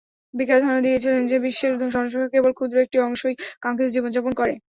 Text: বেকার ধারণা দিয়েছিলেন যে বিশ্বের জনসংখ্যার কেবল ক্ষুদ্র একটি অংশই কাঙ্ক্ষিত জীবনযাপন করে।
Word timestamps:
বেকার 0.33 0.59
ধারণা 0.61 0.81
দিয়েছিলেন 0.83 1.23
যে 1.27 1.37
বিশ্বের 1.45 1.73
জনসংখ্যার 1.81 2.33
কেবল 2.33 2.51
ক্ষুদ্র 2.53 2.83
একটি 2.85 2.97
অংশই 3.01 3.33
কাঙ্ক্ষিত 3.61 3.89
জীবনযাপন 3.95 4.33
করে। 4.39 4.53